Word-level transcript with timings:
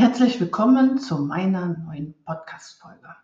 Herzlich 0.00 0.38
willkommen 0.38 0.98
zu 1.00 1.18
meiner 1.18 1.66
neuen 1.66 2.14
Podcast-Folge. 2.22 3.16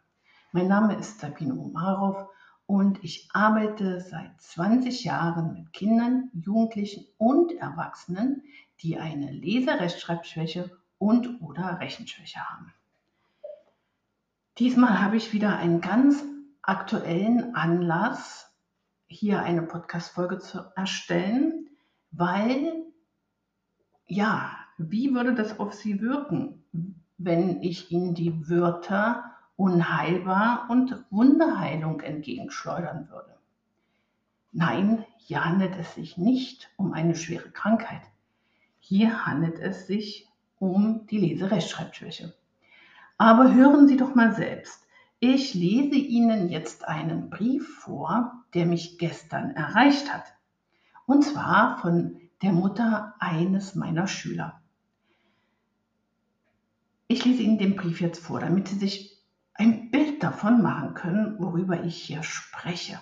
Mein 0.50 0.66
Name 0.66 0.96
ist 0.96 1.20
Sabine 1.20 1.54
Omarov 1.54 2.26
und 2.66 2.98
ich 3.04 3.28
arbeite 3.32 4.00
seit 4.00 4.40
20 4.40 5.04
Jahren 5.04 5.52
mit 5.52 5.72
Kindern, 5.72 6.30
Jugendlichen 6.32 7.06
und 7.16 7.52
Erwachsenen, 7.52 8.42
die 8.80 8.98
eine 8.98 9.30
Leserechtschreibschwäche 9.30 10.76
und 10.98 11.40
oder 11.40 11.78
Rechenschwäche 11.78 12.40
haben. 12.40 12.74
Diesmal 14.58 15.00
habe 15.00 15.16
ich 15.16 15.32
wieder 15.32 15.56
einen 15.56 15.80
ganz 15.80 16.24
aktuellen 16.60 17.54
Anlass, 17.54 18.52
hier 19.06 19.44
eine 19.44 19.62
Podcast-Folge 19.62 20.40
zu 20.40 20.72
erstellen, 20.74 21.68
weil, 22.10 22.82
ja, 24.06 24.50
wie 24.76 25.14
würde 25.14 25.34
das 25.34 25.60
auf 25.60 25.72
Sie 25.72 26.00
wirken, 26.00 26.63
wenn 27.18 27.62
ich 27.62 27.90
Ihnen 27.90 28.14
die 28.14 28.48
Wörter 28.48 29.24
unheilbar 29.56 30.66
und 30.68 31.04
Wunderheilung 31.10 32.00
entgegenschleudern 32.00 33.08
würde? 33.08 33.36
Nein, 34.52 35.04
hier 35.16 35.44
handelt 35.44 35.76
es 35.76 35.94
sich 35.94 36.16
nicht 36.16 36.70
um 36.76 36.92
eine 36.92 37.16
schwere 37.16 37.50
Krankheit. 37.50 38.02
Hier 38.78 39.26
handelt 39.26 39.58
es 39.58 39.86
sich 39.86 40.28
um 40.58 41.06
die 41.06 41.18
Leserechtschreibschwäche. 41.18 42.34
Aber 43.18 43.54
hören 43.54 43.88
Sie 43.88 43.96
doch 43.96 44.14
mal 44.14 44.32
selbst. 44.32 44.86
Ich 45.20 45.54
lese 45.54 45.96
Ihnen 45.96 46.48
jetzt 46.48 46.86
einen 46.86 47.30
Brief 47.30 47.78
vor, 47.78 48.44
der 48.52 48.66
mich 48.66 48.98
gestern 48.98 49.52
erreicht 49.52 50.12
hat. 50.12 50.34
Und 51.06 51.24
zwar 51.24 51.78
von 51.78 52.20
der 52.42 52.52
Mutter 52.52 53.14
eines 53.20 53.74
meiner 53.74 54.06
Schüler. 54.06 54.60
Ich 57.06 57.22
lese 57.26 57.42
Ihnen 57.42 57.58
den 57.58 57.76
Brief 57.76 58.00
jetzt 58.00 58.24
vor, 58.24 58.40
damit 58.40 58.68
Sie 58.68 58.76
sich 58.76 59.22
ein 59.52 59.90
Bild 59.90 60.22
davon 60.22 60.62
machen 60.62 60.94
können, 60.94 61.36
worüber 61.38 61.84
ich 61.84 61.96
hier 61.96 62.22
spreche. 62.22 62.98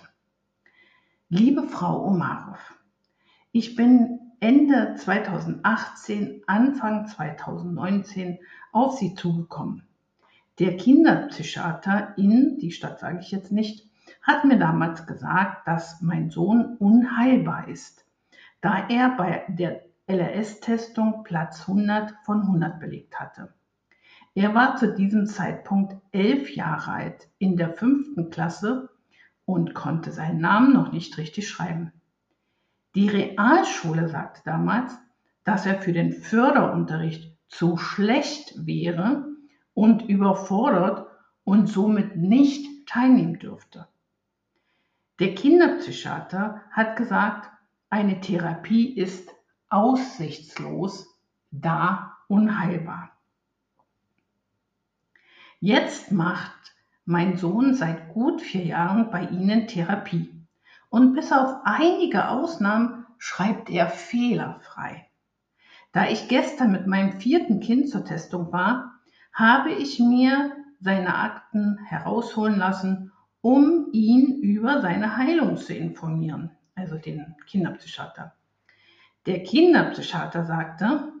Liebe 1.29 1.63
Frau 1.63 2.05
Omarov, 2.05 2.59
ich 3.53 3.77
bin 3.77 4.19
Ende 4.41 4.95
2018, 4.95 6.41
Anfang 6.47 7.07
2019 7.07 8.39
auf 8.73 8.97
Sie 8.97 9.15
zugekommen. 9.15 9.87
Der 10.59 10.75
Kinderpsychiater 10.75 12.17
in, 12.17 12.57
die 12.59 12.71
Stadt 12.71 12.99
sage 12.99 13.19
ich 13.21 13.31
jetzt 13.31 13.53
nicht, 13.53 13.89
hat 14.21 14.43
mir 14.43 14.59
damals 14.59 15.07
gesagt, 15.07 15.65
dass 15.65 16.01
mein 16.01 16.29
Sohn 16.29 16.75
unheilbar 16.77 17.69
ist, 17.69 18.05
da 18.59 18.85
er 18.89 19.15
bei 19.15 19.45
der 19.47 19.85
LRS-Testung 20.07 21.23
Platz 21.23 21.61
100 21.61 22.13
von 22.25 22.41
100 22.41 22.81
belegt 22.81 23.17
hatte. 23.17 23.53
Er 24.35 24.55
war 24.55 24.77
zu 24.77 24.93
diesem 24.93 25.27
Zeitpunkt 25.27 25.95
elf 26.11 26.55
Jahre 26.55 26.91
alt, 26.91 27.29
in 27.37 27.55
der 27.55 27.73
fünften 27.73 28.31
Klasse 28.31 28.89
und 29.45 29.73
konnte 29.75 30.11
seinen 30.11 30.41
Namen 30.41 30.73
noch 30.73 30.91
nicht 30.91 31.17
richtig 31.17 31.47
schreiben. 31.47 31.91
Die 32.95 33.09
Realschule 33.09 34.07
sagte 34.07 34.41
damals, 34.45 34.97
dass 35.43 35.65
er 35.65 35.81
für 35.81 35.93
den 35.93 36.13
Förderunterricht 36.13 37.35
zu 37.47 37.77
schlecht 37.77 38.53
wäre 38.65 39.27
und 39.73 40.03
überfordert 40.03 41.07
und 41.43 41.67
somit 41.67 42.15
nicht 42.15 42.87
teilnehmen 42.87 43.39
dürfte. 43.39 43.87
Der 45.19 45.35
Kinderpsychiater 45.35 46.61
hat 46.71 46.95
gesagt, 46.95 47.51
eine 47.89 48.19
Therapie 48.19 48.95
ist 48.95 49.29
aussichtslos, 49.69 51.07
da 51.51 52.17
unheilbar. 52.27 53.12
Jetzt 55.65 56.11
macht 56.11 56.75
mein 57.05 57.37
Sohn 57.37 57.73
seit 57.73 58.09
gut 58.09 58.41
vier 58.41 58.65
Jahren 58.65 59.09
bei 59.11 59.23
Ihnen 59.27 59.65
Therapie. 59.65 60.29
Und 60.89 61.13
bis 61.13 61.31
auf 61.31 61.61
einige 61.63 62.27
Ausnahmen 62.27 63.05
schreibt 63.17 63.69
er 63.69 63.87
fehlerfrei. 63.87 65.07
Da 65.93 66.09
ich 66.09 66.27
gestern 66.27 66.73
mit 66.73 66.85
meinem 66.85 67.13
vierten 67.13 67.61
Kind 67.61 67.87
zur 67.87 68.03
Testung 68.03 68.51
war, 68.51 68.99
habe 69.31 69.71
ich 69.71 70.01
mir 70.01 70.51
seine 70.81 71.15
Akten 71.15 71.77
herausholen 71.85 72.57
lassen, 72.57 73.13
um 73.39 73.87
ihn 73.93 74.41
über 74.41 74.81
seine 74.81 75.15
Heilung 75.15 75.55
zu 75.55 75.73
informieren, 75.73 76.51
also 76.75 76.97
den 76.97 77.37
Kinderpsychiater. 77.47 78.33
Der 79.27 79.43
Kinderpsychiater 79.43 80.45
sagte, 80.45 81.13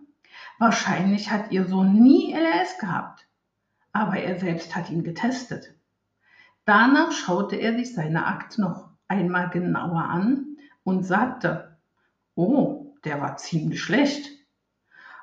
wahrscheinlich 0.59 1.31
hat 1.31 1.53
Ihr 1.53 1.63
Sohn 1.63 1.93
nie 1.93 2.33
LRS 2.33 2.77
gehabt 2.77 3.25
aber 3.93 4.17
er 4.17 4.39
selbst 4.39 4.75
hat 4.75 4.89
ihn 4.89 5.03
getestet. 5.03 5.73
Danach 6.65 7.11
schaute 7.11 7.55
er 7.55 7.75
sich 7.75 7.93
seine 7.93 8.25
Akte 8.25 8.61
noch 8.61 8.89
einmal 9.07 9.49
genauer 9.49 10.03
an 10.03 10.57
und 10.83 11.03
sagte, 11.03 11.77
oh, 12.35 12.95
der 13.03 13.21
war 13.21 13.37
ziemlich 13.37 13.81
schlecht. 13.81 14.29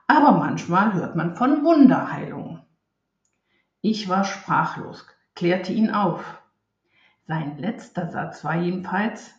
Aber 0.07 0.33
manchmal 0.33 0.95
hört 0.95 1.17
man 1.17 1.37
von 1.37 1.65
Wunderheilungen. 1.65 2.63
Ich 3.81 4.09
war 4.09 4.25
sprachlos, 4.25 5.07
klärte 5.35 5.73
ihn 5.73 5.91
auf. 5.91 6.41
Sein 7.27 7.59
letzter 7.59 8.11
Satz 8.11 8.45
war 8.45 8.57
jedenfalls, 8.57 9.33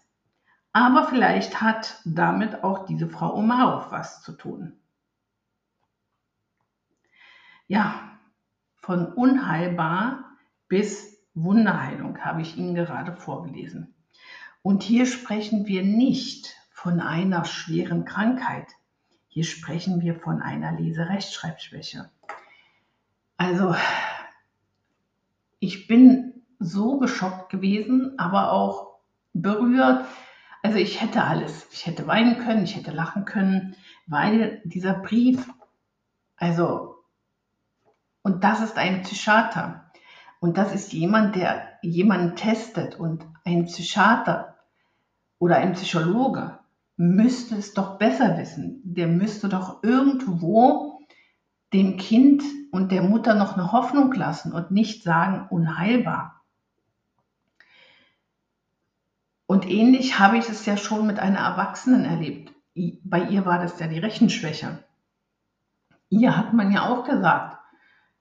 aber 0.74 1.06
vielleicht 1.06 1.62
hat 1.62 2.02
damit 2.06 2.64
auch 2.64 2.86
diese 2.86 3.10
Frau 3.10 3.36
Omarov 3.36 3.92
was 3.92 4.22
zu 4.24 4.32
tun. 4.32 4.80
Ja, 7.68 8.18
von 8.82 9.14
unheilbar 9.14 10.26
bis 10.68 11.18
Wunderheilung 11.34 12.18
habe 12.20 12.42
ich 12.42 12.58
Ihnen 12.58 12.76
gerade 12.76 13.16
vorgelesen. 13.16 13.94
Und 14.62 14.84
hier 14.84 15.06
sprechen 15.06 15.66
wir 15.66 15.84
nicht 15.84 16.56
von 16.72 17.00
einer 17.00 17.46
schweren 17.46 18.06
Krankheit. 18.06 18.68
Hier 19.28 19.44
sprechen 19.44 20.02
wir 20.02 20.16
von 20.16 20.42
einer 20.42 20.74
Leserechtschreibschwäche. 20.74 22.10
Also, 23.38 23.76
ich 25.60 25.88
bin 25.88 26.44
so 26.60 26.98
geschockt 26.98 27.50
gewesen, 27.50 28.20
aber 28.20 28.52
auch 28.52 29.00
berührt. 29.34 30.06
Also 30.64 30.78
ich 30.78 31.02
hätte 31.02 31.24
alles. 31.24 31.68
Ich 31.72 31.88
hätte 31.88 32.08
weinen 32.08 32.40
können, 32.40 32.64
ich 32.64 32.76
hätte 32.76 32.92
lachen 32.92 33.26
können, 33.26 33.76
weil 34.06 34.62
dieser 34.66 34.94
Brief, 34.94 35.50
also 36.36 36.91
und 38.24 38.44
das 38.44 38.62
ist 38.62 38.78
ein 38.78 39.02
Psychiater. 39.02 39.92
Und 40.40 40.58
das 40.58 40.74
ist 40.74 40.94
jemand, 40.94 41.36
der 41.36 41.68
jemanden 41.82 42.36
testet. 42.36 43.00
Und 43.00 43.26
ein 43.46 43.66
Psychiater 43.66 44.58
oder 45.40 45.58
ein 45.58 45.74
Psychologe 45.74 46.60
müsste 46.98 47.56
es 47.56 47.74
doch 47.74 47.98
besser 47.98 48.38
wissen. 48.38 48.82
Der 48.84 49.08
müsste 49.08 49.50
doch 49.50 49.84
irgendwo 49.84 51.00
dem 51.74 51.98
Kind 51.98 52.44
und 52.72 52.92
der 52.92 53.02
Mutter 53.02 53.34
noch 53.34 53.54
eine 53.54 53.72
Hoffnung 53.72 54.14
lassen 54.14 54.52
und 54.52 54.72
nicht 54.72 55.04
sagen 55.04 55.48
unheilbar. 55.50 56.42
Und 59.48 59.70
ähnlich 59.70 60.20
habe 60.20 60.38
ich 60.38 60.48
es 60.48 60.66
ja 60.66 60.78
schon 60.78 61.08
mit 61.08 61.20
einer 61.20 61.40
Erwachsenen 61.40 62.06
erlebt. 62.06 62.54
Bei 63.04 63.24
ihr 63.24 63.46
war 63.46 63.60
das 63.60 63.80
ja 63.80 63.88
die 63.88 64.00
Rechenschwäche. 64.00 64.84
Ihr 66.10 66.38
hat 66.38 66.54
man 66.54 66.72
ja 66.72 66.88
auch 66.88 67.04
gesagt, 67.04 67.61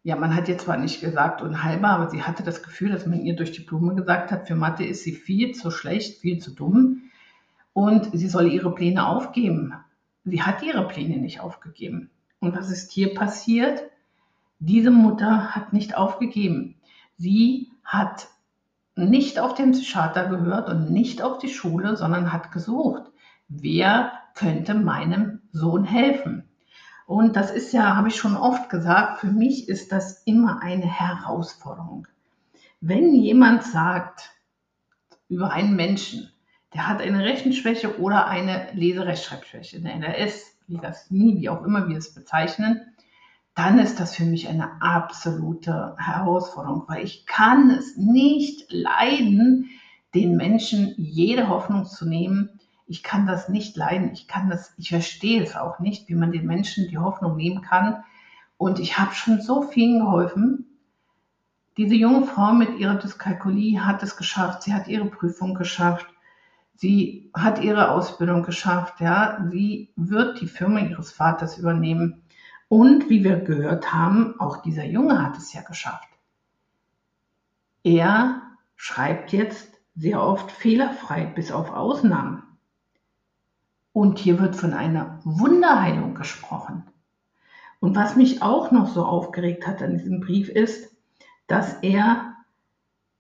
ja, 0.03 0.16
man 0.16 0.34
hat 0.34 0.49
jetzt 0.49 0.65
zwar 0.65 0.78
nicht 0.78 1.00
gesagt 1.00 1.43
unheilbar, 1.43 1.99
aber 1.99 2.11
sie 2.11 2.22
hatte 2.22 2.43
das 2.43 2.62
Gefühl, 2.62 2.91
dass 2.91 3.06
man 3.06 3.21
ihr 3.21 3.37
durch 3.37 3.53
die 3.53 3.62
Blume 3.62 3.94
gesagt 3.94 4.31
hat, 4.31 4.49
für 4.49 4.55
Mathe 4.55 4.84
ist 4.84 5.03
sie 5.05 5.12
viel 5.12 5.53
zu 5.53 5.71
schlecht, 5.71 6.21
viel 6.21 6.38
zu 6.38 6.55
dumm 6.55 7.03
und 7.72 8.10
sie 8.12 8.28
soll 8.28 8.50
ihre 8.50 8.75
Pläne 8.75 9.06
aufgeben. 9.06 9.75
Sie 10.25 10.43
hat 10.43 10.62
ihre 10.62 10.89
Pläne 10.89 11.19
nicht 11.19 11.41
aufgegeben. 11.41 12.10
Und 12.41 12.56
was 12.56 12.71
ist 12.71 12.93
hier 12.93 13.15
passiert? 13.15 13.83
Diese 14.59 14.91
Mutter 14.91 15.54
hat 15.54 15.72
nicht 15.72 15.97
aufgegeben. 15.97 16.77
Sie 17.16 17.71
hat 17.84 18.28
nicht 18.97 19.39
auf 19.39 19.54
den 19.54 19.72
Psychiater 19.72 20.28
gehört 20.28 20.69
und 20.69 20.91
nicht 20.91 21.22
auf 21.22 21.39
die 21.39 21.48
Schule, 21.48 21.97
sondern 21.97 22.33
hat 22.33 22.53
gesucht, 22.53 23.03
wer 23.48 24.13
könnte 24.34 24.75
meinem 24.75 25.41
Sohn 25.53 25.84
helfen. 25.84 26.45
Und 27.10 27.34
das 27.34 27.51
ist 27.51 27.72
ja, 27.72 27.97
habe 27.97 28.07
ich 28.07 28.15
schon 28.15 28.36
oft 28.36 28.71
gesagt, 28.71 29.18
für 29.18 29.33
mich 29.33 29.68
ist 29.68 29.91
das 29.91 30.22
immer 30.27 30.62
eine 30.62 30.86
Herausforderung. 30.86 32.07
Wenn 32.80 33.16
jemand 33.16 33.65
sagt 33.65 34.30
über 35.28 35.51
einen 35.51 35.74
Menschen, 35.74 36.30
der 36.72 36.86
hat 36.86 37.03
eine 37.03 37.24
Rechenschwäche 37.24 37.98
oder 37.98 38.28
eine 38.28 38.68
Leserechtschreibschwäche, 38.74 39.78
eine 39.78 40.07
LRS, 40.07 40.57
Legasthenie, 40.68 41.41
wie 41.41 41.48
auch 41.48 41.65
immer 41.65 41.89
wir 41.89 41.97
es 41.97 42.15
bezeichnen, 42.15 42.95
dann 43.56 43.80
ist 43.80 43.98
das 43.98 44.15
für 44.15 44.24
mich 44.24 44.47
eine 44.47 44.80
absolute 44.80 45.97
Herausforderung, 45.98 46.84
weil 46.86 47.03
ich 47.03 47.27
kann 47.27 47.71
es 47.71 47.97
nicht 47.97 48.71
leiden, 48.71 49.68
den 50.15 50.36
Menschen 50.36 50.95
jede 50.97 51.48
Hoffnung 51.48 51.86
zu 51.86 52.09
nehmen, 52.09 52.59
ich 52.91 53.04
kann 53.04 53.25
das 53.25 53.48
nicht 53.48 53.77
leiden. 53.77 54.10
Ich 54.13 54.27
kann 54.27 54.51
das, 54.51 54.75
ich 54.77 54.89
verstehe 54.89 55.41
es 55.45 55.54
auch 55.54 55.78
nicht, 55.78 56.09
wie 56.09 56.16
man 56.16 56.33
den 56.33 56.45
Menschen 56.45 56.89
die 56.89 56.98
Hoffnung 56.98 57.37
nehmen 57.37 57.63
kann 57.63 58.03
Und 58.59 58.81
ich 58.81 58.98
habe 58.98 59.15
schon 59.15 59.41
so 59.41 59.63
vielen 59.63 60.01
geholfen. 60.01 60.66
Diese 61.77 61.95
junge 61.95 62.27
Frau 62.27 62.53
mit 62.53 62.81
ihrer 62.81 62.97
Dyskalkulie 62.97 63.87
hat 63.87 64.03
es 64.03 64.16
geschafft. 64.16 64.65
Sie 64.65 64.75
hat 64.75 64.89
ihre 64.89 65.04
Prüfung 65.04 65.54
geschafft. 65.54 66.09
Sie 66.75 67.31
hat 67.33 67.63
ihre 67.63 67.92
Ausbildung 67.92 68.42
geschafft. 68.42 69.01
Ja, 69.01 69.47
sie 69.48 69.92
wird 69.95 70.41
die 70.41 70.48
Firma 70.48 70.81
ihres 70.81 71.13
Vaters 71.13 71.59
übernehmen. 71.59 72.25
Und 72.66 73.09
wie 73.09 73.22
wir 73.22 73.37
gehört 73.37 73.92
haben, 73.92 74.34
auch 74.41 74.63
dieser 74.63 74.84
Junge 74.84 75.22
hat 75.22 75.39
es 75.39 75.53
ja 75.53 75.63
geschafft. 75.63 76.09
Er 77.84 78.42
schreibt 78.75 79.33
jetzt 79.33 79.81
sehr 79.95 80.21
oft 80.21 80.51
fehlerfrei, 80.51 81.27
bis 81.27 81.53
auf 81.53 81.71
Ausnahmen. 81.71 82.50
Und 83.92 84.19
hier 84.19 84.39
wird 84.39 84.57
von 84.57 84.72
einer 84.72 85.21
Wunderheilung 85.25 86.15
gesprochen. 86.15 86.84
Und 87.81 87.97
was 87.97 88.15
mich 88.15 88.42
auch 88.42 88.71
noch 88.71 88.89
so 88.89 89.04
aufgeregt 89.04 89.66
hat 89.66 89.83
an 89.83 89.97
diesem 89.97 90.21
Brief 90.21 90.48
ist, 90.48 90.95
dass 91.47 91.75
er 91.83 92.37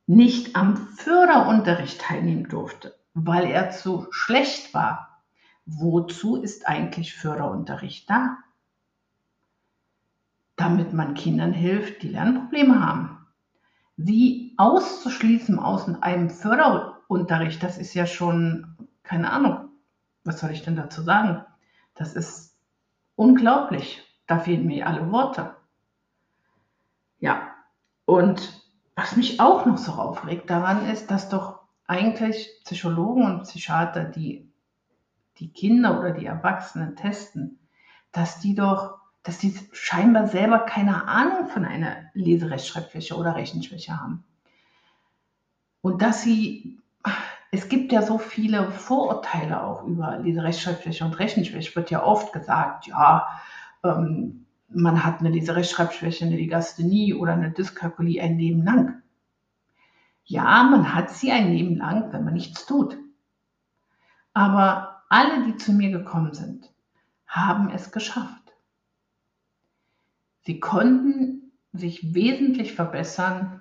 nicht 0.06 0.56
am 0.56 0.76
Förderunterricht 0.76 2.00
teilnehmen 2.00 2.48
durfte, 2.48 2.94
weil 3.14 3.50
er 3.50 3.70
zu 3.70 4.06
schlecht 4.10 4.74
war. 4.74 5.22
Wozu 5.66 6.36
ist 6.36 6.68
eigentlich 6.68 7.14
Förderunterricht 7.14 8.10
da? 8.10 8.38
Damit 10.56 10.92
man 10.92 11.14
Kindern 11.14 11.52
hilft, 11.52 12.02
die 12.02 12.08
Lernprobleme 12.08 12.84
haben. 12.84 13.26
Sie 13.96 14.54
auszuschließen 14.56 15.58
aus 15.58 15.88
einem 16.02 16.30
Förderunterricht, 16.30 17.62
das 17.62 17.78
ist 17.78 17.94
ja 17.94 18.06
schon, 18.06 18.76
keine 19.02 19.30
Ahnung, 19.30 19.69
was 20.24 20.40
soll 20.40 20.50
ich 20.50 20.62
denn 20.62 20.76
dazu 20.76 21.02
sagen? 21.02 21.44
Das 21.94 22.14
ist 22.14 22.56
unglaublich. 23.16 24.02
Da 24.26 24.38
fehlen 24.38 24.66
mir 24.66 24.86
alle 24.86 25.10
Worte. 25.10 25.56
Ja, 27.18 27.54
und 28.04 28.64
was 28.94 29.16
mich 29.16 29.40
auch 29.40 29.66
noch 29.66 29.78
so 29.78 29.92
aufregt 29.92 30.50
daran 30.50 30.86
ist, 30.86 31.10
dass 31.10 31.28
doch 31.28 31.60
eigentlich 31.86 32.60
Psychologen 32.64 33.24
und 33.24 33.42
Psychiater, 33.42 34.04
die 34.04 34.50
die 35.38 35.52
Kinder 35.52 35.98
oder 35.98 36.12
die 36.12 36.26
Erwachsenen 36.26 36.96
testen, 36.96 37.58
dass 38.12 38.40
die 38.40 38.54
doch, 38.54 38.98
dass 39.22 39.38
die 39.38 39.54
scheinbar 39.72 40.26
selber 40.26 40.60
keine 40.60 41.08
Ahnung 41.08 41.48
von 41.48 41.64
einer 41.64 41.96
Leserechtschreibschwäche 42.14 43.16
oder 43.16 43.34
Rechenschwäche 43.34 43.98
haben. 43.98 44.24
Und 45.80 46.02
dass 46.02 46.22
sie 46.22 46.78
es 47.50 47.68
gibt 47.68 47.92
ja 47.92 48.02
so 48.02 48.18
viele 48.18 48.70
Vorurteile 48.70 49.62
auch 49.62 49.84
über 49.84 50.20
diese 50.24 50.42
Rechtschreibschwäche 50.42 51.04
und 51.04 51.18
Rechenschwäche. 51.18 51.74
Wird 51.74 51.90
ja 51.90 52.04
oft 52.04 52.32
gesagt, 52.32 52.86
ja, 52.86 53.26
ähm, 53.82 54.46
man 54.68 55.04
hat 55.04 55.18
eine 55.18 55.30
Leserechtschreibschwäche, 55.30 56.24
eine 56.24 56.36
Legasthenie 56.36 57.14
oder 57.14 57.32
eine 57.32 57.50
Dyskalkulie 57.50 58.22
ein 58.22 58.38
Leben 58.38 58.62
lang. 58.62 59.02
Ja, 60.24 60.62
man 60.62 60.94
hat 60.94 61.10
sie 61.10 61.32
ein 61.32 61.52
Leben 61.52 61.76
lang, 61.76 62.12
wenn 62.12 62.24
man 62.24 62.34
nichts 62.34 62.66
tut. 62.66 62.96
Aber 64.32 65.02
alle, 65.08 65.44
die 65.44 65.56
zu 65.56 65.72
mir 65.72 65.90
gekommen 65.90 66.34
sind, 66.34 66.70
haben 67.26 67.68
es 67.70 67.90
geschafft. 67.90 68.54
Sie 70.42 70.60
konnten 70.60 71.50
sich 71.72 72.14
wesentlich 72.14 72.74
verbessern, 72.74 73.59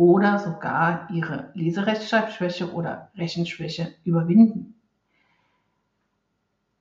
oder 0.00 0.38
sogar 0.38 1.10
ihre 1.10 1.50
Leserechtschreibschwäche 1.52 2.72
oder 2.72 3.10
Rechenschwäche 3.18 3.92
überwinden. 4.02 4.80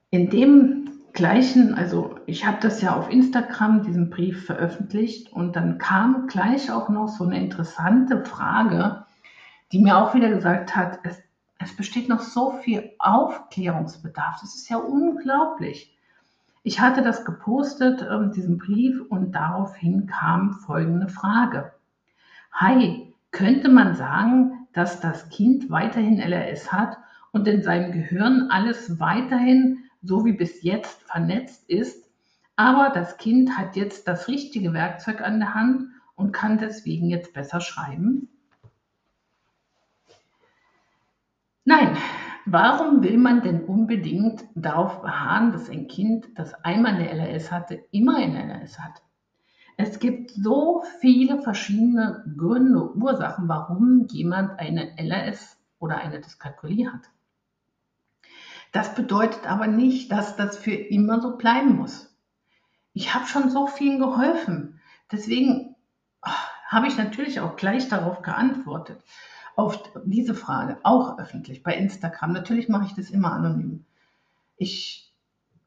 In 0.09 0.29
dem 0.29 0.89
gleichen, 1.11 1.73
also 1.73 2.15
ich 2.27 2.45
habe 2.45 2.59
das 2.61 2.81
ja 2.81 2.95
auf 2.95 3.11
Instagram, 3.11 3.83
diesen 3.83 4.09
Brief 4.09 4.45
veröffentlicht 4.45 5.33
und 5.33 5.57
dann 5.57 5.79
kam 5.79 6.27
gleich 6.27 6.71
auch 6.71 6.87
noch 6.87 7.09
so 7.09 7.25
eine 7.25 7.43
interessante 7.43 8.23
Frage, 8.23 9.05
die 9.73 9.79
mir 9.79 9.97
auch 9.97 10.15
wieder 10.15 10.29
gesagt 10.29 10.77
hat, 10.77 10.99
es, 11.03 11.21
es 11.57 11.75
besteht 11.75 12.07
noch 12.07 12.21
so 12.21 12.51
viel 12.63 12.91
Aufklärungsbedarf. 12.99 14.39
Das 14.39 14.55
ist 14.55 14.69
ja 14.69 14.77
unglaublich. 14.77 15.93
Ich 16.63 16.79
hatte 16.79 17.01
das 17.01 17.25
gepostet, 17.25 18.01
ähm, 18.09 18.31
diesen 18.31 18.57
Brief, 18.57 19.01
und 19.09 19.33
daraufhin 19.33 20.07
kam 20.07 20.53
folgende 20.53 21.09
Frage. 21.09 21.73
Hi, 22.53 23.08
könnte 23.31 23.69
man 23.69 23.95
sagen, 23.95 24.67
dass 24.73 24.99
das 24.99 25.29
Kind 25.29 25.69
weiterhin 25.69 26.19
LRS 26.19 26.71
hat 26.71 26.97
und 27.31 27.47
in 27.47 27.61
seinem 27.61 27.91
Gehirn 27.91 28.49
alles 28.49 28.99
weiterhin 28.99 29.83
so 30.01 30.25
wie 30.25 30.33
bis 30.33 30.63
jetzt 30.63 31.03
vernetzt 31.03 31.69
ist, 31.69 32.09
aber 32.55 32.89
das 32.89 33.17
Kind 33.17 33.57
hat 33.57 33.75
jetzt 33.75 34.07
das 34.07 34.27
richtige 34.27 34.73
Werkzeug 34.73 35.21
an 35.21 35.39
der 35.39 35.53
Hand 35.53 35.85
und 36.15 36.33
kann 36.33 36.57
deswegen 36.57 37.09
jetzt 37.09 37.33
besser 37.33 37.61
schreiben? 37.61 38.27
Nein, 41.65 41.95
warum 42.45 43.03
will 43.03 43.17
man 43.17 43.41
denn 43.41 43.63
unbedingt 43.63 44.43
darauf 44.55 45.01
beharren, 45.01 45.51
dass 45.51 45.69
ein 45.69 45.87
Kind, 45.87 46.27
das 46.35 46.53
einmal 46.65 46.95
eine 46.95 47.09
LRS 47.09 47.51
hatte, 47.51 47.85
immer 47.91 48.17
eine 48.17 48.43
LRS 48.43 48.79
hat? 48.79 49.01
Es 49.81 49.99
gibt 49.99 50.31
so 50.31 50.83
viele 50.99 51.41
verschiedene 51.41 52.25
Gründe, 52.35 52.97
Ursachen, 52.97 53.47
warum 53.47 54.07
jemand 54.11 54.59
eine 54.59 54.97
LRS 54.97 55.57
oder 55.79 55.99
eine 55.99 56.19
Dyskalkulie 56.19 56.91
hat. 56.91 57.03
Das 58.73 58.93
bedeutet 58.93 59.49
aber 59.49 59.67
nicht, 59.67 60.11
dass 60.11 60.35
das 60.35 60.57
für 60.57 60.73
immer 60.73 61.21
so 61.21 61.37
bleiben 61.37 61.77
muss. 61.77 62.13
Ich 62.91 63.15
habe 63.15 63.25
schon 63.27 63.51
so 63.51 63.67
vielen 63.67 63.99
geholfen. 63.99 64.81
Deswegen 65.13 65.77
oh, 66.23 66.29
habe 66.67 66.87
ich 66.87 66.97
natürlich 66.97 67.39
auch 67.39 67.55
gleich 67.55 67.87
darauf 67.87 68.21
geantwortet, 68.21 69.01
auf 69.55 69.81
diese 70.03 70.35
Frage, 70.35 70.77
auch 70.83 71.17
öffentlich 71.19 71.63
bei 71.63 71.73
Instagram. 71.77 72.33
Natürlich 72.33 72.67
mache 72.67 72.87
ich 72.87 72.95
das 72.95 73.11
immer 73.11 73.31
anonym. 73.31 73.85
Ich, 74.57 75.13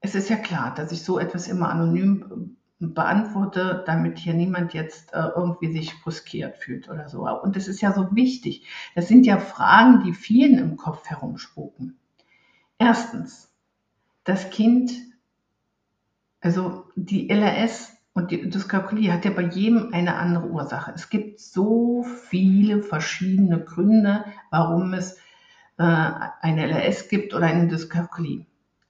es 0.00 0.14
ist 0.14 0.28
ja 0.28 0.36
klar, 0.36 0.74
dass 0.74 0.92
ich 0.92 1.02
so 1.02 1.18
etwas 1.18 1.48
immer 1.48 1.70
anonym 1.70 2.58
beantworte, 2.88 3.82
damit 3.86 4.18
hier 4.18 4.34
niemand 4.34 4.74
jetzt 4.74 5.12
äh, 5.12 5.28
irgendwie 5.34 5.72
sich 5.72 5.94
frustriert 5.94 6.58
fühlt 6.58 6.88
oder 6.88 7.08
so. 7.08 7.28
Und 7.28 7.56
das 7.56 7.68
ist 7.68 7.80
ja 7.80 7.92
so 7.92 8.14
wichtig. 8.14 8.66
Das 8.94 9.08
sind 9.08 9.24
ja 9.24 9.38
Fragen, 9.38 10.02
die 10.04 10.12
vielen 10.12 10.58
im 10.58 10.76
Kopf 10.76 11.06
herumspuken. 11.06 11.96
Erstens, 12.78 13.52
das 14.24 14.50
Kind, 14.50 14.92
also 16.40 16.84
die 16.96 17.28
LRS 17.30 17.96
und 18.14 18.30
die 18.30 18.50
Dyskalkulie 18.50 19.12
hat 19.12 19.24
ja 19.24 19.30
bei 19.30 19.42
jedem 19.42 19.94
eine 19.94 20.16
andere 20.16 20.48
Ursache. 20.48 20.92
Es 20.94 21.08
gibt 21.08 21.40
so 21.40 22.04
viele 22.28 22.82
verschiedene 22.82 23.64
Gründe, 23.64 24.24
warum 24.50 24.92
es 24.92 25.16
äh, 25.78 26.10
eine 26.40 26.66
LRS 26.66 27.08
gibt 27.08 27.32
oder 27.32 27.46
eine 27.46 27.68
Dyskalkulie. 27.68 28.46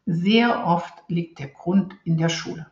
Sehr 0.06 0.66
oft 0.66 1.04
liegt 1.08 1.38
der 1.38 1.48
Grund 1.48 1.94
in 2.04 2.16
der 2.16 2.28
Schule. 2.28 2.71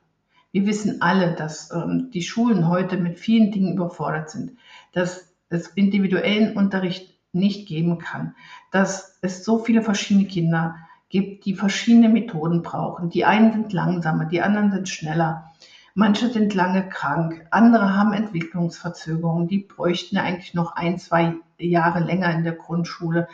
Wir 0.53 0.67
wissen 0.67 1.01
alle, 1.01 1.35
dass 1.35 1.71
ähm, 1.73 2.11
die 2.13 2.23
Schulen 2.23 2.69
heute 2.69 2.97
mit 2.97 3.19
vielen 3.19 3.53
Dingen 3.53 3.75
überfordert 3.75 4.31
sind, 4.31 4.53
dass 4.93 5.33
es 5.49 5.69
individuellen 5.69 6.57
Unterricht 6.57 7.15
nicht 7.33 7.69
geben 7.69 7.99
kann, 7.99 8.35
dass 8.71 9.19
es 9.23 9.45
so 9.45 9.59
viele 9.59 9.83
verschiedene 9.83 10.27
Kinder 10.27 10.77
gibt, 11.09 11.45
die 11.45 11.55
verschiedene 11.55 12.09
Methoden 12.09 12.63
brauchen. 12.63 13.11
Die 13.11 13.25
einen 13.25 13.53
sind 13.53 13.73
langsamer, 13.73 14.25
die 14.25 14.43
anderen 14.43 14.73
sind 14.73 14.89
schneller. 14.89 15.51
Manche 15.95 16.31
sind 16.31 16.55
lange 16.55 16.89
krank, 16.89 17.47
andere 17.51 17.97
haben 17.97 18.13
Entwicklungsverzögerungen, 18.13 19.49
die 19.49 19.59
bräuchten 19.59 20.19
eigentlich 20.19 20.55
noch 20.55 20.77
ein, 20.77 20.99
zwei 20.99 21.35
Jahre 21.59 22.01
länger 22.01 22.33
in 22.33 22.45
der 22.45 22.55
Grundschule. 22.55 23.29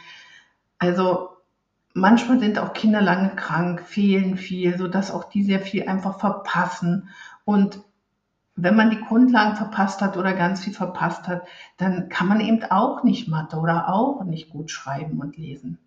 Also 0.78 1.36
Manchmal 1.98 2.38
sind 2.38 2.58
auch 2.58 2.74
Kinder 2.74 3.00
lange 3.00 3.30
krank, 3.36 3.80
fehlen 3.80 4.36
viel, 4.36 4.76
sodass 4.76 5.10
auch 5.10 5.24
die 5.24 5.42
sehr 5.42 5.60
viel 5.60 5.88
einfach 5.88 6.20
verpassen. 6.20 7.08
Und 7.46 7.80
wenn 8.54 8.76
man 8.76 8.90
die 8.90 9.00
Grundlagen 9.00 9.56
verpasst 9.56 10.02
hat 10.02 10.18
oder 10.18 10.34
ganz 10.34 10.62
viel 10.62 10.74
verpasst 10.74 11.26
hat, 11.26 11.46
dann 11.78 12.10
kann 12.10 12.28
man 12.28 12.42
eben 12.42 12.62
auch 12.64 13.02
nicht 13.02 13.28
Mathe 13.28 13.56
oder 13.56 13.88
auch 13.88 14.24
nicht 14.24 14.50
gut 14.50 14.70
schreiben 14.70 15.20
und 15.20 15.38
lesen. 15.38 15.78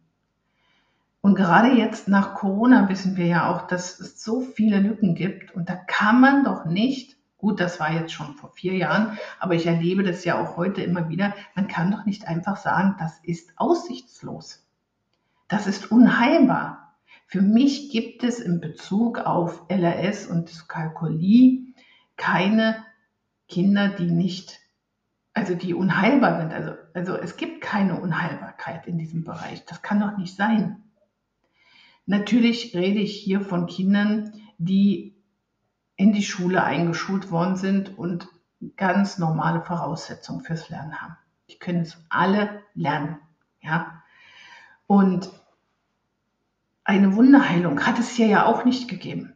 Und 1.21 1.35
gerade 1.35 1.73
jetzt 1.73 2.07
nach 2.07 2.33
Corona 2.33 2.89
wissen 2.89 3.15
wir 3.15 3.27
ja 3.27 3.53
auch, 3.53 3.67
dass 3.67 3.99
es 3.99 4.23
so 4.23 4.41
viele 4.41 4.79
Lücken 4.79 5.13
gibt 5.13 5.53
und 5.53 5.69
da 5.69 5.75
kann 5.75 6.19
man 6.19 6.43
doch 6.43 6.65
nicht, 6.65 7.17
gut, 7.37 7.59
das 7.59 7.79
war 7.79 7.91
jetzt 7.91 8.13
schon 8.13 8.33
vor 8.33 8.49
vier 8.49 8.73
Jahren, 8.75 9.19
aber 9.39 9.53
ich 9.53 9.67
erlebe 9.67 10.01
das 10.01 10.25
ja 10.25 10.41
auch 10.41 10.57
heute 10.57 10.81
immer 10.81 11.07
wieder, 11.07 11.35
man 11.53 11.67
kann 11.67 11.91
doch 11.91 12.05
nicht 12.05 12.27
einfach 12.27 12.57
sagen, 12.57 12.95
das 12.97 13.19
ist 13.21 13.51
aussichtslos. 13.57 14.65
Das 15.49 15.67
ist 15.67 15.91
unheilbar. 15.91 16.95
Für 17.25 17.41
mich 17.41 17.91
gibt 17.91 18.23
es 18.23 18.39
in 18.39 18.61
Bezug 18.61 19.19
auf 19.19 19.65
LRS 19.69 20.27
und 20.27 20.49
Dyskalkulie 20.49 21.73
keine 22.15 22.85
Kinder, 23.47 23.89
die 23.89 24.11
nicht, 24.11 24.59
also 25.33 25.55
die 25.55 25.73
unheilbar 25.73 26.39
sind. 26.39 26.53
Also, 26.53 26.73
also 26.93 27.15
es 27.15 27.35
gibt 27.35 27.61
keine 27.61 27.99
Unheilbarkeit 27.99 28.87
in 28.87 28.97
diesem 28.97 29.23
Bereich. 29.23 29.65
Das 29.65 29.81
kann 29.81 29.99
doch 29.99 30.17
nicht 30.17 30.35
sein. 30.35 30.83
Natürlich 32.05 32.75
rede 32.75 32.99
ich 32.99 33.15
hier 33.15 33.41
von 33.41 33.65
Kindern, 33.65 34.33
die 34.57 35.15
in 35.95 36.13
die 36.13 36.23
Schule 36.23 36.63
eingeschult 36.63 37.31
worden 37.31 37.55
sind 37.55 37.97
und 37.97 38.27
ganz 38.75 39.17
normale 39.17 39.61
Voraussetzungen 39.61 40.41
fürs 40.41 40.69
Lernen 40.69 41.01
haben. 41.01 41.17
Die 41.49 41.57
können 41.57 41.81
es 41.81 41.97
alle 42.09 42.63
lernen. 42.73 43.17
Ja? 43.61 44.03
Und 44.87 45.31
eine 46.89 47.15
Wunderheilung 47.15 47.85
hat 47.85 47.99
es 47.99 48.09
hier 48.09 48.25
ja 48.25 48.45
auch 48.47 48.65
nicht 48.65 48.89
gegeben. 48.89 49.35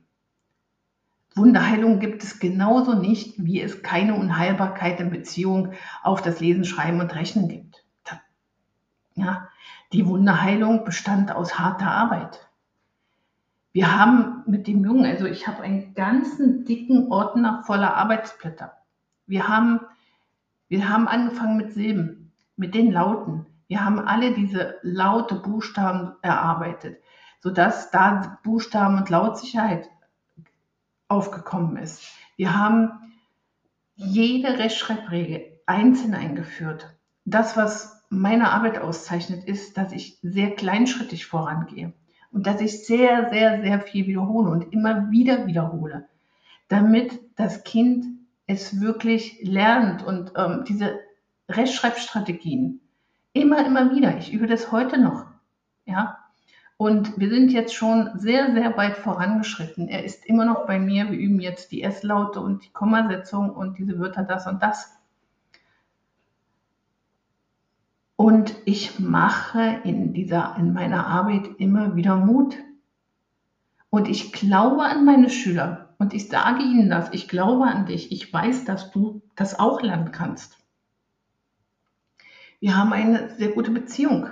Wunderheilung 1.35 1.99
gibt 1.99 2.23
es 2.23 2.39
genauso 2.39 2.95
nicht, 2.95 3.45
wie 3.45 3.61
es 3.61 3.83
keine 3.83 4.15
Unheilbarkeit 4.15 4.99
in 4.99 5.11
Beziehung 5.11 5.73
auf 6.01 6.23
das 6.23 6.39
Lesen, 6.39 6.65
Schreiben 6.65 6.99
und 6.99 7.13
Rechnen 7.13 7.47
gibt. 7.47 7.85
Ja, 9.13 9.49
die 9.91 10.07
Wunderheilung 10.07 10.83
bestand 10.83 11.31
aus 11.31 11.59
harter 11.59 11.91
Arbeit. 11.91 12.49
Wir 13.71 13.95
haben 13.95 14.41
mit 14.47 14.65
dem 14.65 14.83
Jungen, 14.83 15.05
also 15.05 15.25
ich 15.25 15.47
habe 15.47 15.61
einen 15.61 15.93
ganzen 15.93 16.65
dicken 16.65 17.11
Ordner 17.11 17.61
voller 17.67 17.95
Arbeitsblätter. 17.95 18.73
Wir 19.27 19.47
haben, 19.47 19.79
wir 20.69 20.89
haben 20.89 21.07
angefangen 21.07 21.57
mit 21.57 21.71
Silben, 21.73 22.31
mit 22.55 22.73
den 22.73 22.91
Lauten. 22.91 23.45
Wir 23.67 23.85
haben 23.85 23.99
alle 23.99 24.33
diese 24.33 24.79
laute 24.81 25.35
Buchstaben 25.35 26.13
erarbeitet, 26.23 26.97
sodass 27.43 27.91
da 27.91 28.39
Buchstaben 28.43 28.97
und 28.97 29.09
Lautsicherheit 29.09 29.89
aufgekommen 31.09 31.75
ist. 31.75 32.01
Wir 32.37 32.57
haben 32.57 33.13
jede 33.95 34.57
Rechtschreibregel 34.59 35.59
einzeln 35.65 36.15
eingeführt. 36.15 36.95
Das, 37.25 37.57
was 37.57 38.01
meine 38.09 38.51
Arbeit 38.51 38.79
auszeichnet, 38.79 39.43
ist, 39.43 39.75
dass 39.75 39.91
ich 39.91 40.19
sehr 40.21 40.55
kleinschrittig 40.55 41.25
vorangehe 41.25 41.91
und 42.31 42.47
dass 42.47 42.61
ich 42.61 42.87
sehr, 42.87 43.29
sehr, 43.29 43.61
sehr 43.61 43.81
viel 43.81 44.07
wiederhole 44.07 44.49
und 44.49 44.71
immer 44.71 45.11
wieder 45.11 45.45
wiederhole, 45.45 46.07
damit 46.69 47.19
das 47.35 47.65
Kind 47.65 48.05
es 48.47 48.79
wirklich 48.79 49.39
lernt 49.43 50.01
und 50.01 50.31
ähm, 50.37 50.63
diese 50.65 50.97
Rechtschreibstrategien 51.49 52.79
immer, 53.33 53.65
immer 53.65 53.93
wieder. 53.93 54.17
Ich 54.17 54.31
übe 54.31 54.47
das 54.47 54.71
heute 54.71 54.97
noch. 54.97 55.25
Ja, 55.85 56.22
und 56.83 57.17
wir 57.17 57.29
sind 57.29 57.53
jetzt 57.53 57.73
schon 57.73 58.09
sehr, 58.15 58.51
sehr 58.51 58.75
weit 58.75 58.97
vorangeschritten. 58.97 59.87
Er 59.87 60.03
ist 60.03 60.25
immer 60.25 60.43
noch 60.43 60.65
bei 60.65 60.79
mir. 60.79 61.09
Wir 61.09 61.17
üben 61.17 61.39
jetzt 61.39 61.71
die 61.71 61.81
S-Laute 61.81 62.41
und 62.41 62.65
die 62.65 62.73
Kommasetzung 62.73 63.51
und 63.51 63.77
diese 63.77 63.99
Wörter 63.99 64.23
das 64.23 64.47
und 64.47 64.61
das. 64.61 64.91
Und 68.17 68.53
ich 68.65 68.99
mache 68.99 69.79
in 69.85 70.11
dieser, 70.11 70.57
in 70.59 70.73
meiner 70.73 71.07
Arbeit 71.07 71.51
immer 71.57 71.95
wieder 71.95 72.17
Mut. 72.17 72.57
Und 73.89 74.09
ich 74.09 74.33
glaube 74.33 74.83
an 74.83 75.05
meine 75.05 75.29
Schüler. 75.29 75.95
Und 75.99 76.13
ich 76.13 76.27
sage 76.27 76.63
ihnen 76.63 76.89
das. 76.89 77.13
Ich 77.13 77.29
glaube 77.29 77.63
an 77.63 77.85
dich. 77.85 78.11
Ich 78.11 78.33
weiß, 78.33 78.65
dass 78.65 78.91
du 78.91 79.21
das 79.37 79.57
auch 79.57 79.81
lernen 79.81 80.11
kannst. 80.11 80.57
Wir 82.59 82.75
haben 82.75 82.91
eine 82.91 83.29
sehr 83.37 83.53
gute 83.53 83.71
Beziehung 83.71 84.27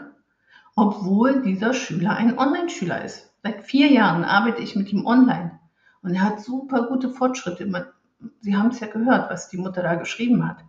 obwohl 0.76 1.42
dieser 1.42 1.74
Schüler 1.74 2.16
ein 2.16 2.38
Online-Schüler 2.38 3.04
ist. 3.04 3.34
Seit 3.44 3.64
vier 3.64 3.92
Jahren 3.92 4.24
arbeite 4.24 4.62
ich 4.62 4.76
mit 4.76 4.92
ihm 4.94 5.06
online 5.06 5.60
und 6.02 6.14
er 6.14 6.24
hat 6.24 6.42
super 6.42 6.88
gute 6.88 7.10
Fortschritte. 7.10 7.94
Sie 8.42 8.56
haben 8.56 8.70
es 8.70 8.80
ja 8.80 8.88
gehört, 8.88 9.30
was 9.32 9.50
die 9.50 9.58
Mutter 9.58 9.82
da 9.82 9.96
geschrieben 9.96 10.48
hat. 10.48 10.64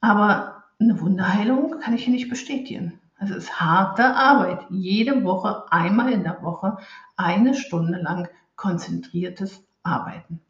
Aber 0.00 0.64
eine 0.80 1.00
Wunderheilung 1.00 1.78
kann 1.80 1.94
ich 1.94 2.04
hier 2.04 2.14
nicht 2.14 2.30
bestätigen. 2.30 2.98
Es 3.18 3.30
ist 3.30 3.60
harte 3.60 4.16
Arbeit. 4.16 4.64
Jede 4.70 5.24
Woche, 5.24 5.70
einmal 5.70 6.10
in 6.10 6.22
der 6.22 6.42
Woche, 6.42 6.78
eine 7.16 7.54
Stunde 7.54 8.00
lang 8.00 8.28
konzentriertes 8.56 9.62
Arbeiten. 9.82 10.40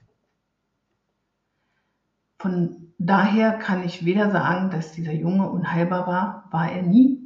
Von 2.38 2.92
daher 2.98 3.52
kann 3.52 3.82
ich 3.82 4.04
weder 4.04 4.30
sagen, 4.30 4.70
dass 4.70 4.92
dieser 4.92 5.12
Junge 5.12 5.50
unheilbar 5.50 6.06
war, 6.06 6.48
war 6.50 6.70
er 6.70 6.82
nie, 6.82 7.19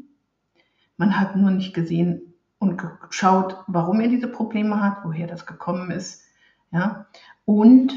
man 0.96 1.18
hat 1.18 1.36
nur 1.36 1.50
nicht 1.50 1.74
gesehen 1.74 2.34
und 2.58 2.80
geschaut, 3.00 3.56
warum 3.66 4.00
er 4.00 4.08
diese 4.08 4.28
Probleme 4.28 4.80
hat, 4.82 5.04
woher 5.04 5.26
das 5.26 5.46
gekommen 5.46 5.90
ist. 5.90 6.22
Ja? 6.70 7.06
Und 7.44 7.92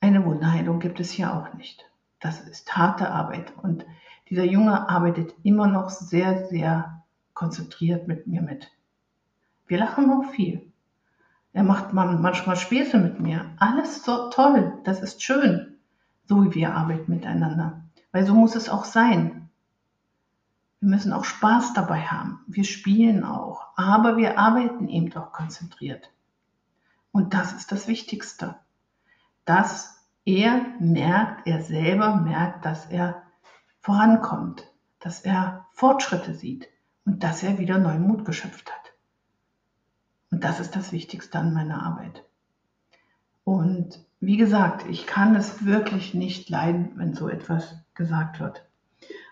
eine 0.00 0.24
Wunderheilung 0.24 0.80
gibt 0.80 1.00
es 1.00 1.10
hier 1.10 1.32
auch 1.34 1.54
nicht. 1.54 1.84
Das 2.20 2.40
ist 2.40 2.76
harte 2.76 3.10
Arbeit. 3.10 3.52
Und 3.62 3.86
dieser 4.28 4.44
Junge 4.44 4.88
arbeitet 4.88 5.34
immer 5.42 5.66
noch 5.66 5.90
sehr, 5.90 6.46
sehr 6.46 7.02
konzentriert 7.32 8.06
mit 8.08 8.26
mir 8.26 8.42
mit. 8.42 8.70
Wir 9.66 9.78
lachen 9.78 10.10
auch 10.10 10.30
viel. 10.30 10.70
Er 11.52 11.62
macht 11.62 11.92
manchmal 11.92 12.56
Späße 12.56 12.98
mit 12.98 13.20
mir. 13.20 13.46
Alles 13.58 14.04
so 14.04 14.28
toll. 14.30 14.78
Das 14.84 15.00
ist 15.00 15.22
schön. 15.22 15.78
So 16.26 16.44
wie 16.44 16.54
wir 16.54 16.74
arbeiten 16.74 17.12
miteinander. 17.12 17.84
Weil 18.12 18.26
so 18.26 18.34
muss 18.34 18.56
es 18.56 18.68
auch 18.68 18.84
sein. 18.84 19.43
Wir 20.84 20.90
müssen 20.90 21.14
auch 21.14 21.24
Spaß 21.24 21.72
dabei 21.72 22.02
haben. 22.02 22.44
Wir 22.46 22.64
spielen 22.64 23.24
auch, 23.24 23.68
aber 23.74 24.18
wir 24.18 24.38
arbeiten 24.38 24.86
eben 24.90 25.08
doch 25.08 25.32
konzentriert. 25.32 26.12
Und 27.10 27.32
das 27.32 27.54
ist 27.54 27.72
das 27.72 27.88
Wichtigste, 27.88 28.56
dass 29.46 30.06
er 30.26 30.66
merkt, 30.80 31.46
er 31.46 31.62
selber 31.62 32.16
merkt, 32.16 32.66
dass 32.66 32.84
er 32.84 33.22
vorankommt, 33.80 34.70
dass 35.00 35.22
er 35.22 35.66
Fortschritte 35.72 36.34
sieht 36.34 36.68
und 37.06 37.22
dass 37.22 37.42
er 37.42 37.56
wieder 37.56 37.78
neuen 37.78 38.06
Mut 38.06 38.26
geschöpft 38.26 38.70
hat. 38.70 38.92
Und 40.30 40.44
das 40.44 40.60
ist 40.60 40.76
das 40.76 40.92
Wichtigste 40.92 41.38
an 41.38 41.54
meiner 41.54 41.82
Arbeit. 41.82 42.26
Und 43.42 44.04
wie 44.20 44.36
gesagt, 44.36 44.84
ich 44.86 45.06
kann 45.06 45.34
es 45.34 45.64
wirklich 45.64 46.12
nicht 46.12 46.50
leiden, 46.50 46.92
wenn 46.96 47.14
so 47.14 47.30
etwas 47.30 47.74
gesagt 47.94 48.38
wird. 48.38 48.66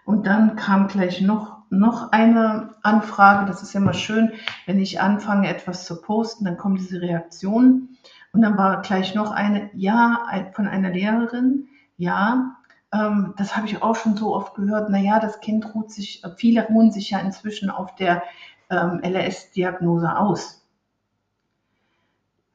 Und 0.04 0.26
dann 0.26 0.56
kam 0.56 0.88
gleich 0.88 1.20
noch, 1.20 1.58
noch 1.70 2.12
eine 2.12 2.74
Anfrage. 2.82 3.46
Das 3.46 3.62
ist 3.62 3.72
ja 3.72 3.80
immer 3.80 3.94
schön, 3.94 4.32
wenn 4.66 4.78
ich 4.78 5.00
anfange, 5.00 5.48
etwas 5.48 5.86
zu 5.86 6.00
posten, 6.00 6.44
dann 6.44 6.56
kommen 6.56 6.76
diese 6.76 7.00
Reaktionen. 7.00 7.96
Und 8.32 8.42
dann 8.42 8.56
war 8.56 8.82
gleich 8.82 9.14
noch 9.14 9.30
eine, 9.30 9.70
ja, 9.74 10.26
von 10.54 10.66
einer 10.66 10.90
Lehrerin, 10.90 11.68
ja, 11.96 12.56
ähm, 12.92 13.34
das 13.36 13.56
habe 13.56 13.66
ich 13.66 13.82
auch 13.82 13.96
schon 13.96 14.16
so 14.16 14.34
oft 14.34 14.54
gehört. 14.54 14.90
Naja, 14.90 15.18
das 15.18 15.40
Kind 15.40 15.74
ruht 15.74 15.90
sich, 15.90 16.22
viele 16.36 16.66
ruhen 16.66 16.90
sich 16.90 17.10
ja 17.10 17.18
inzwischen 17.18 17.70
auf 17.70 17.94
der 17.94 18.22
ähm, 18.70 19.00
LRS-Diagnose 19.02 20.16
aus. 20.16 20.66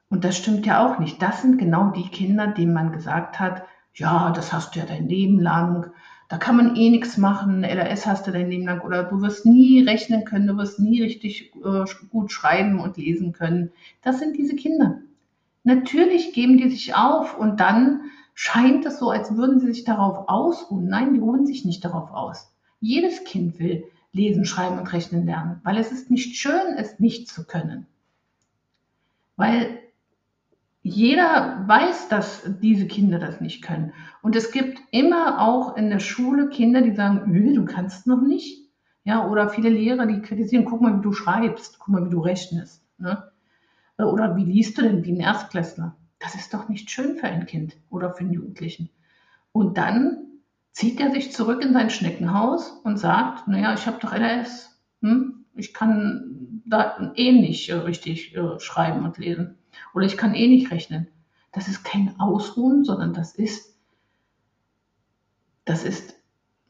Und 0.09 0.23
das 0.23 0.37
stimmt 0.37 0.65
ja 0.65 0.85
auch 0.85 0.99
nicht. 0.99 1.21
Das 1.21 1.41
sind 1.41 1.57
genau 1.57 1.89
die 1.91 2.07
Kinder, 2.09 2.47
denen 2.47 2.73
man 2.73 2.91
gesagt 2.91 3.39
hat, 3.39 3.63
ja, 3.93 4.31
das 4.31 4.53
hast 4.53 4.75
du 4.75 4.79
ja 4.79 4.85
dein 4.85 5.09
Leben 5.09 5.39
lang 5.39 5.91
da 6.27 6.38
kann 6.38 6.57
man 6.57 6.75
eh 6.75 6.89
nichts 6.89 7.17
machen, 7.17 7.63
LRS 7.63 8.05
hast 8.05 8.27
du 8.27 8.31
dein 8.31 8.50
Leben 8.50 8.65
lang 8.65 8.81
oder 8.81 9.03
du 9.03 9.22
wirst 9.22 9.46
nie 9.46 9.81
rechnen 9.81 10.25
können, 10.25 10.48
du 10.48 10.57
wirst 10.57 10.79
nie 10.79 11.01
richtig 11.01 11.53
äh, 11.55 11.86
gut 12.10 12.31
schreiben 12.31 12.79
und 12.79 12.98
lesen 12.98 13.31
können. 13.31 13.72
Das 14.01 14.19
sind 14.19 14.38
diese 14.38 14.55
Kinder. 14.55 15.00
Natürlich 15.63 16.34
geben 16.34 16.57
die 16.57 16.69
sich 16.69 16.96
auf 16.96 17.38
und 17.38 17.60
dann 17.60 18.01
scheint 18.34 18.86
es 18.86 19.00
so, 19.00 19.10
als 19.10 19.36
würden 19.36 19.60
sie 19.60 19.67
sich 19.67 19.84
darauf 19.86 20.27
ausruhen. 20.27 20.88
Nein, 20.88 21.13
die 21.13 21.19
ruhen 21.19 21.46
sich 21.46 21.65
nicht 21.65 21.84
darauf 21.84 22.12
aus. 22.12 22.51
Jedes 22.81 23.24
Kind 23.24 23.57
will 23.60 23.86
lesen, 24.12 24.46
schreiben 24.46 24.79
und 24.79 24.91
rechnen 24.91 25.25
lernen, 25.25 25.62
weil 25.63 25.77
es 25.77 25.91
ist 25.91 26.12
nicht 26.12 26.36
schön, 26.36 26.75
es 26.77 27.00
nicht 27.00 27.29
zu 27.29 27.46
können. 27.46 27.88
Weil 29.38 29.79
jeder 30.88 31.63
weiß, 31.67 32.10
dass 32.10 32.44
diese 32.62 32.88
Kinder 32.88 33.20
das 33.20 33.41
nicht 33.41 33.63
können. 33.63 33.94
Und 34.22 34.36
es 34.36 34.51
gibt 34.51 34.79
immer 34.91 35.41
auch 35.41 35.75
in 35.75 35.89
der 35.89 36.00
Schule 36.00 36.50
Kinder, 36.50 36.82
die 36.82 36.96
sagen, 36.96 37.53
du 37.53 37.65
kannst 37.65 38.08
noch 38.08 38.22
nicht. 38.22 38.67
Ja, 39.03 39.25
oder 39.25 39.50
viele 39.50 39.70
Lehrer, 39.70 40.06
die 40.06 40.22
kritisieren, 40.22 40.65
guck 40.65 40.82
mal, 40.82 40.98
wie 40.98 41.01
du 41.01 41.13
schreibst, 41.13 41.79
guck 41.79 41.88
mal, 41.88 42.06
wie 42.06 42.10
du 42.10 42.20
rechnest. 42.20 42.84
Ne? 42.98 43.24
Oder 43.98 44.36
wie 44.36 44.44
liest 44.44 44.77
du 44.77 44.82
denn 44.82 45.03
wie 45.06 45.13
ein 45.13 45.20
Erstklässler? 45.22 45.96
Das 46.20 46.36
ist 46.36 46.53
doch 46.53 46.67
nicht 46.67 46.89
schön 46.89 47.15
für 47.15 47.27
ein 47.27 47.46
Kind 47.46 47.77
oder 47.89 48.13
für 48.13 48.22
einen 48.22 48.34
Jugendlichen. 48.34 48.89
Und 49.51 49.77
dann 49.77 50.25
zieht 50.72 51.00
er 51.00 51.12
sich 51.12 51.32
zurück 51.32 51.63
in 51.63 51.74
sein 51.74 51.89
Schneckenhaus 51.89 52.70
und 52.84 52.98
sagt, 52.98 53.48
naja, 53.48 53.74
ich 53.74 53.88
habe 53.88 53.98
doch 54.00 54.13
LRS. 54.13 54.77
Hm? 55.01 55.46
Ich 55.56 55.74
kann 55.74 56.62
da 56.65 57.13
eh 57.15 57.32
nicht 57.32 57.72
richtig 57.72 58.36
äh, 58.36 58.60
schreiben 58.60 59.06
und 59.06 59.17
lesen. 59.17 59.58
Oder 59.93 60.05
ich 60.05 60.17
kann 60.17 60.36
eh 60.36 60.48
nicht 60.48 60.72
rechnen. 60.72 61.07
Das 61.51 61.67
ist 61.67 61.84
kein 61.84 62.19
Ausruhen, 62.19 62.84
sondern 62.84 63.13
das 63.13 63.36
ist, 63.36 63.75
das 65.65 65.84
ist 65.84 66.15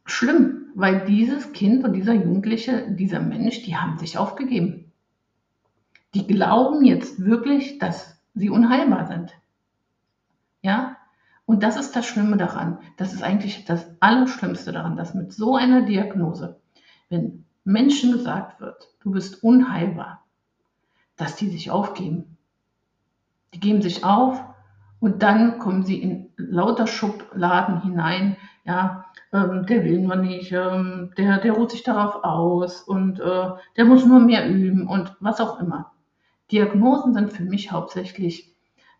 schlimm, 0.05 0.71
weil 0.75 1.05
dieses 1.05 1.51
Kind 1.51 1.83
und 1.83 1.93
dieser 1.93 2.13
Jugendliche, 2.13 2.91
dieser 2.91 3.19
Mensch, 3.19 3.63
die 3.63 3.75
haben 3.75 3.97
sich 3.97 4.17
aufgegeben. 4.17 4.91
Die 6.13 6.25
glauben 6.25 6.85
jetzt 6.85 7.19
wirklich, 7.19 7.79
dass 7.79 8.19
sie 8.33 8.49
unheilbar 8.49 9.07
sind. 9.07 9.33
Ja? 10.61 10.97
Und 11.45 11.63
das 11.63 11.77
ist 11.77 11.95
das 11.95 12.05
Schlimme 12.05 12.37
daran. 12.37 12.79
Das 12.97 13.13
ist 13.13 13.23
eigentlich 13.23 13.65
das 13.65 13.85
Allerschlimmste 13.99 14.71
daran, 14.71 14.95
dass 14.95 15.13
mit 15.13 15.33
so 15.33 15.55
einer 15.55 15.81
Diagnose, 15.81 16.59
wenn 17.09 17.45
Menschen 17.63 18.11
gesagt 18.11 18.61
wird, 18.61 18.89
du 19.01 19.11
bist 19.11 19.43
unheilbar, 19.43 20.23
dass 21.15 21.35
die 21.35 21.49
sich 21.49 21.71
aufgeben. 21.71 22.36
Die 23.53 23.59
geben 23.59 23.81
sich 23.81 24.03
auf 24.03 24.43
Und 24.99 25.21
dann 25.21 25.59
kommen 25.59 25.83
sie 25.83 26.01
in 26.01 26.29
lauter 26.37 26.87
Schubladen 26.87 27.81
hinein, 27.81 28.35
ja, 28.65 29.05
ähm, 29.31 29.65
der 29.65 29.83
will 29.83 29.99
nur 29.99 30.15
nicht, 30.15 30.51
ähm, 30.51 31.11
der, 31.17 31.37
der 31.37 31.53
ruht 31.53 31.71
sich 31.71 31.83
darauf 31.83 32.23
aus 32.23 32.81
und 32.81 33.19
äh, 33.19 33.49
der 33.75 33.85
muss 33.85 34.05
nur 34.05 34.19
mehr 34.19 34.49
üben 34.49 34.87
und 34.87 35.15
was 35.19 35.39
auch 35.39 35.59
immer. 35.59 35.91
Diagnosen 36.51 37.13
sind 37.13 37.31
für 37.31 37.43
mich 37.43 37.71
hauptsächlich 37.71 38.53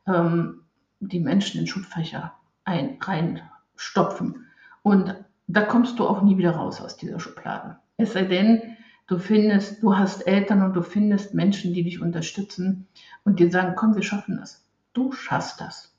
ähm, 0.06 0.62
die 1.00 1.20
Menschen 1.20 1.62
in 1.62 1.68
Schubfächer 1.68 2.34
ein, 2.63 2.98
reinstopfen. 3.01 4.48
Und 4.84 5.16
da 5.48 5.62
kommst 5.62 5.98
du 6.00 6.08
auch 6.08 6.22
nie 6.22 6.38
wieder 6.38 6.51
raus 6.51 6.82
aus 6.82 6.98
dieser 6.98 7.20
Schublade. 7.20 7.77
Es 7.98 8.13
sei 8.13 8.24
denn, 8.24 8.76
du 9.08 9.18
findest, 9.20 9.82
du 9.82 9.98
hast 9.98 10.28
Eltern 10.28 10.62
und 10.62 10.74
du 10.74 10.82
findest 10.82 11.34
Menschen, 11.34 11.74
die 11.74 11.84
dich 11.84 12.02
unterstützen 12.02 12.88
und 13.24 13.40
dir 13.40 13.50
sagen, 13.50 13.76
komm, 13.76 13.96
wir 13.96 14.04
schaffen 14.04 14.38
das. 14.38 14.66
Du 14.94 15.12
schaffst 15.12 15.60
das. 15.62 15.96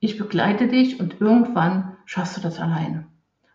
Ich 0.00 0.18
begleite 0.18 0.68
dich 0.68 1.00
und 1.00 1.20
irgendwann 1.20 1.96
schaffst 2.04 2.36
du 2.36 2.40
das 2.40 2.58
alleine. 2.58 3.06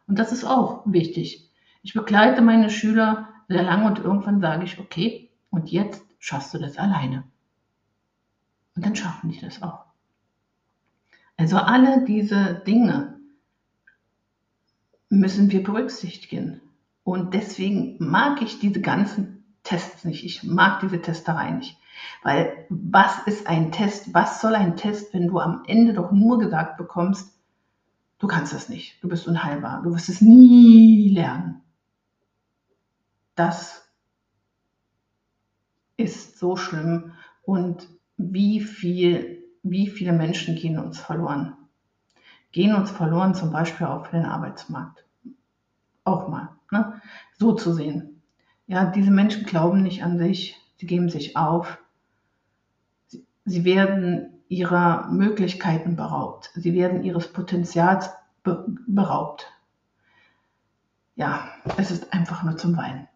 Und 0.07 0.19
das 0.19 0.31
ist 0.31 0.45
auch 0.45 0.83
wichtig. 0.85 1.49
Ich 1.83 1.93
begleite 1.93 2.41
meine 2.41 2.69
Schüler 2.69 3.29
sehr 3.47 3.63
lange 3.63 3.85
und 3.87 3.99
irgendwann 3.99 4.39
sage 4.39 4.63
ich, 4.63 4.79
okay, 4.79 5.29
und 5.49 5.69
jetzt 5.69 6.03
schaffst 6.19 6.53
du 6.53 6.57
das 6.57 6.77
alleine. 6.77 7.23
Und 8.75 8.85
dann 8.85 8.95
schaffen 8.95 9.29
die 9.29 9.39
das 9.39 9.61
auch. 9.61 9.85
Also 11.37 11.57
alle 11.57 12.05
diese 12.05 12.61
Dinge 12.65 13.19
müssen 15.09 15.51
wir 15.51 15.63
berücksichtigen. 15.63 16.61
Und 17.05 17.35
deswegen 17.35 17.97
mag 17.99 18.41
ich 18.41 18.57
diese 18.57 18.81
ganzen 18.81 19.45
Tests 19.61 20.05
nicht. 20.05 20.25
Ich 20.25 20.43
mag 20.43 20.79
diese 20.79 21.03
Testerei 21.03 21.51
nicht. 21.51 21.77
Weil 22.23 22.65
was 22.69 23.19
ist 23.27 23.45
ein 23.45 23.71
Test? 23.71 24.11
Was 24.15 24.41
soll 24.41 24.55
ein 24.55 24.75
Test, 24.75 25.13
wenn 25.13 25.27
du 25.27 25.39
am 25.39 25.63
Ende 25.67 25.93
doch 25.93 26.11
nur 26.11 26.39
gesagt 26.39 26.77
bekommst, 26.77 27.39
du 28.17 28.25
kannst 28.25 28.53
das 28.53 28.69
nicht, 28.69 29.03
du 29.03 29.07
bist 29.07 29.27
unheilbar, 29.27 29.83
du 29.83 29.93
wirst 29.93 30.09
es 30.09 30.19
nie 30.19 31.13
lernen. 31.13 31.61
Das 33.35 33.87
ist 35.97 36.39
so 36.39 36.55
schlimm 36.55 37.13
und 37.43 37.87
wie 38.17 38.61
viel, 38.61 39.43
wie 39.61 39.87
viele 39.87 40.11
Menschen 40.11 40.55
gehen 40.55 40.79
uns 40.79 40.99
verloren. 40.99 41.53
Gehen 42.51 42.73
uns 42.73 42.89
verloren 42.89 43.35
zum 43.35 43.51
Beispiel 43.51 43.85
auch 43.85 44.07
für 44.07 44.17
den 44.17 44.25
Arbeitsmarkt. 44.25 45.05
Auch 46.03 46.29
mal, 46.29 46.54
ne? 46.71 47.01
so 47.37 47.53
zu 47.53 47.73
sehen. 47.73 48.21
Ja, 48.67 48.85
diese 48.85 49.11
Menschen 49.11 49.45
glauben 49.45 49.83
nicht 49.83 50.03
an 50.03 50.17
sich, 50.17 50.59
sie 50.77 50.87
geben 50.87 51.09
sich 51.09 51.37
auf, 51.37 51.77
sie, 53.07 53.25
sie 53.45 53.63
werden 53.65 54.35
ihrer 54.47 55.07
Möglichkeiten 55.09 55.95
beraubt. 55.95 56.51
Sie 56.55 56.73
werden 56.73 57.03
ihres 57.03 57.31
Potenzials 57.31 58.09
be 58.43 58.65
beraubt. 58.87 59.51
Ja, 61.15 61.49
es 61.77 61.91
ist 61.91 62.13
einfach 62.13 62.43
nur 62.43 62.57
zum 62.57 62.77
Weinen. 62.77 63.07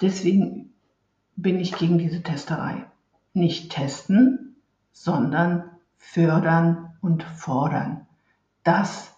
Deswegen 0.00 0.74
bin 1.36 1.60
ich 1.60 1.76
gegen 1.76 1.98
diese 1.98 2.22
Testerei. 2.22 2.86
Nicht 3.32 3.72
testen, 3.72 4.56
sondern 4.92 5.70
fördern 5.96 6.96
und 7.00 7.22
fordern. 7.22 8.06
Das 8.62 9.14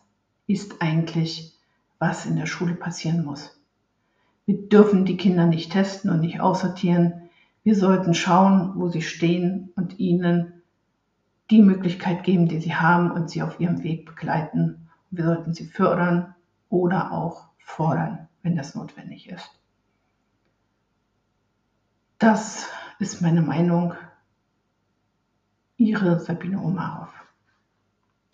ist 0.46 0.82
eigentlich, 0.82 1.55
was 1.98 2.26
in 2.26 2.36
der 2.36 2.46
Schule 2.46 2.74
passieren 2.74 3.24
muss. 3.24 3.60
Wir 4.44 4.68
dürfen 4.68 5.04
die 5.04 5.16
Kinder 5.16 5.46
nicht 5.46 5.72
testen 5.72 6.10
und 6.10 6.20
nicht 6.20 6.40
aussortieren. 6.40 7.30
Wir 7.64 7.74
sollten 7.74 8.14
schauen, 8.14 8.72
wo 8.76 8.88
sie 8.88 9.02
stehen 9.02 9.72
und 9.74 9.98
ihnen 9.98 10.62
die 11.50 11.62
Möglichkeit 11.62 12.24
geben, 12.24 12.48
die 12.48 12.60
sie 12.60 12.74
haben 12.74 13.10
und 13.10 13.30
sie 13.30 13.42
auf 13.42 13.60
ihrem 13.60 13.82
Weg 13.82 14.06
begleiten. 14.06 14.88
Wir 15.10 15.24
sollten 15.24 15.54
sie 15.54 15.66
fördern 15.66 16.34
oder 16.68 17.12
auch 17.12 17.48
fordern, 17.58 18.28
wenn 18.42 18.56
das 18.56 18.74
notwendig 18.74 19.28
ist. 19.28 19.50
Das 22.18 22.68
ist 22.98 23.20
meine 23.20 23.42
Meinung. 23.42 23.94
Ihre 25.76 26.18
Sabine 26.20 26.60
Omarov. 26.60 27.15